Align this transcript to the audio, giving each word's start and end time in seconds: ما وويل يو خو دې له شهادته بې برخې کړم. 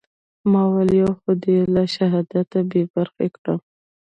ما 0.51 0.61
وويل 0.69 0.91
يو 1.03 1.09
خو 1.19 1.31
دې 1.43 1.57
له 1.73 1.83
شهادته 1.95 2.57
بې 2.69 2.81
برخې 2.95 3.27
کړم. 3.35 3.59